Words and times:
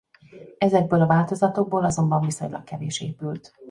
Ezekből 0.57 1.01
a 1.01 1.07
változatokból 1.07 1.85
azonban 1.85 2.25
viszonylag 2.25 2.63
kevés 2.63 3.01
épült. 3.01 3.53